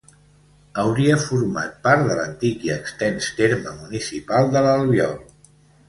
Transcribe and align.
Hauria 0.83 1.17
format 1.25 1.77
part 1.85 2.09
de 2.09 2.17
l'antic 2.21 2.67
i 2.71 2.73
extens 2.79 3.31
terme 3.43 3.79
municipal 3.85 4.55
de 4.57 4.69
l'Albiol. 4.69 5.19